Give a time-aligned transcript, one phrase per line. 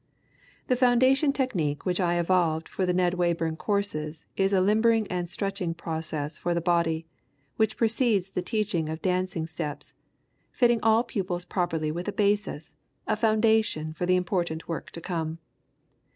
[0.67, 5.29] ]The foundation technique which I evolved for the Ned Wayburn courses is a limbering and
[5.29, 7.05] stretching process for the body,
[7.57, 9.93] which precedes the teaching of dancing steps,
[10.51, 12.73] fitting all pupils properly with a basis,
[13.05, 15.37] a foundation for the important work to come.